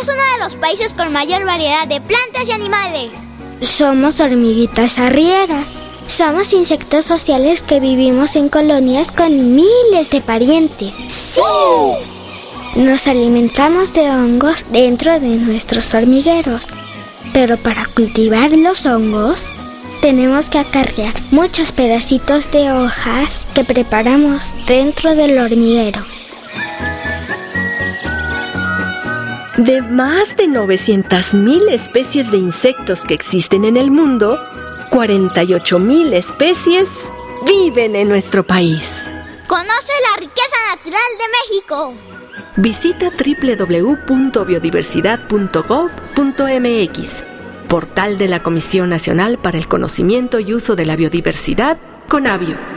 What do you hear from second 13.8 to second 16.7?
de hongos dentro de nuestros hormigueros.